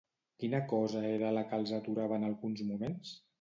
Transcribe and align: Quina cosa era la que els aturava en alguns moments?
Quina 0.43 0.61
cosa 0.71 1.03
era 1.09 1.29
la 1.35 1.43
que 1.51 1.59
els 1.59 1.75
aturava 1.81 2.19
en 2.23 2.27
alguns 2.31 2.65
moments? 2.73 3.15